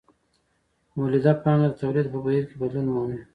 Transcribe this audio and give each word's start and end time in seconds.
مولده 0.95 1.31
پانګه 1.43 1.69
د 1.71 1.75
تولید 1.81 2.07
په 2.13 2.17
بهیر 2.25 2.43
کې 2.49 2.55
بدلون 2.61 2.87
مومي 2.93 3.19